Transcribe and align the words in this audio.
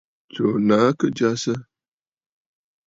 Tsùù 0.33 0.49
nàa 0.67 0.89
kɨ 0.99 1.07
jasə. 1.17 1.53